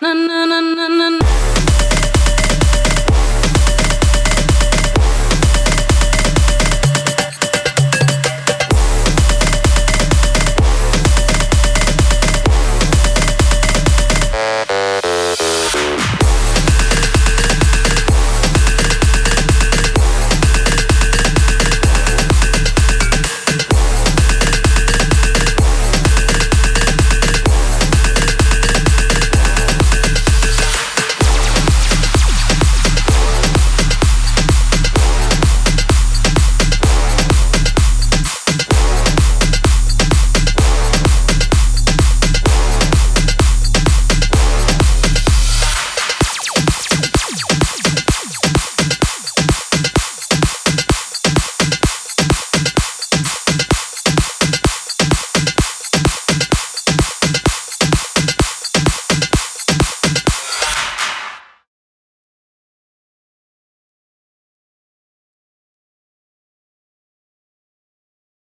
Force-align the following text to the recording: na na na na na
na 0.00 0.14
na 0.14 0.46
na 0.46 0.88
na 0.88 1.08
na 1.10 1.55